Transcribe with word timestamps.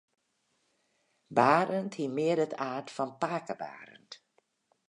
Barend 1.35 1.93
hie 1.99 2.11
mear 2.17 2.37
it 2.45 2.53
aard 2.67 2.87
fan 2.95 3.11
pake 3.21 3.53
Barend. 3.61 4.11